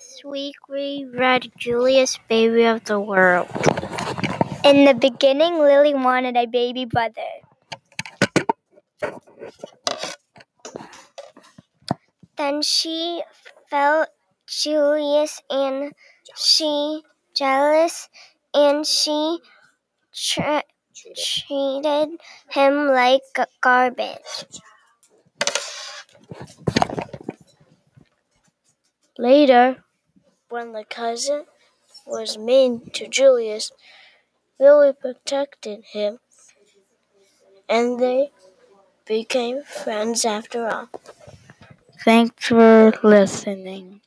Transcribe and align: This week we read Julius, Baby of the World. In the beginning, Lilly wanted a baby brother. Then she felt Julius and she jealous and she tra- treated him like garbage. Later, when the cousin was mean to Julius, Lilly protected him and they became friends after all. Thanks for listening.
This 0.00 0.24
week 0.24 0.56
we 0.66 1.04
read 1.12 1.52
Julius, 1.58 2.18
Baby 2.26 2.64
of 2.64 2.84
the 2.84 2.98
World. 2.98 3.48
In 4.64 4.86
the 4.86 4.96
beginning, 4.98 5.58
Lilly 5.58 5.92
wanted 5.92 6.38
a 6.38 6.46
baby 6.46 6.86
brother. 6.86 7.28
Then 12.38 12.62
she 12.62 13.20
felt 13.68 14.08
Julius 14.46 15.42
and 15.50 15.92
she 16.34 17.02
jealous 17.36 18.08
and 18.54 18.86
she 18.86 19.40
tra- 20.14 20.64
treated 20.96 22.18
him 22.48 22.88
like 22.88 23.20
garbage. 23.60 24.48
Later, 29.18 29.84
when 30.50 30.72
the 30.72 30.84
cousin 30.84 31.46
was 32.06 32.38
mean 32.38 32.90
to 32.90 33.08
Julius, 33.08 33.72
Lilly 34.58 34.92
protected 34.92 35.84
him 35.92 36.20
and 37.68 37.98
they 38.00 38.30
became 39.06 39.62
friends 39.64 40.24
after 40.24 40.68
all. 40.68 40.88
Thanks 42.04 42.46
for 42.48 42.92
listening. 43.02 44.00